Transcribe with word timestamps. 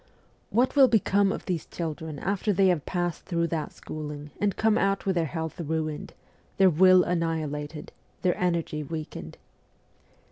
What 0.49 0.75
will 0.75 0.87
become 0.87 1.31
of 1.31 1.45
these 1.45 1.67
children 1.67 2.17
after 2.17 2.51
they 2.51 2.69
have 2.69 2.87
passed 2.87 3.25
through 3.25 3.45
that 3.49 3.71
schooling 3.71 4.31
and 4.41 4.55
come 4.55 4.75
out 4.75 5.05
with 5.05 5.13
their 5.13 5.25
health 5.25 5.61
ruined, 5.61 6.15
their 6.57 6.71
will 6.71 7.03
annihilated, 7.03 7.91
their 8.23 8.35
energy 8.35 8.81
weakened 8.81 9.37